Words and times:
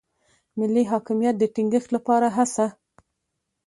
ملي 0.59 0.83
حاکمیت 0.91 1.35
د 1.39 1.43
ټینګښت 1.53 1.89
لپاره 1.95 2.27
هڅه. 2.37 2.65